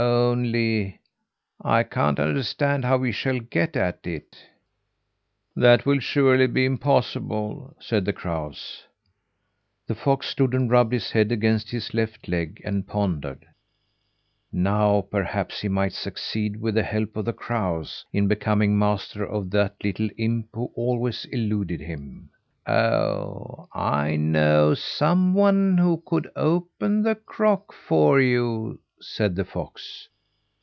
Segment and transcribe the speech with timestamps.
[0.03, 0.99] "Only
[1.63, 4.35] I can't understand how we shall get at it."
[5.55, 8.83] "That will surely be impossible," said the crows.
[9.85, 13.45] The fox stood and rubbed his head against his left leg, and pondered.
[14.51, 19.51] Now perhaps he might succeed, with the help of the crows, in becoming master of
[19.51, 22.31] that little imp who always eluded him.
[22.65, 23.67] "Oh!
[23.71, 30.07] I know someone who could open the crock for you," said the fox.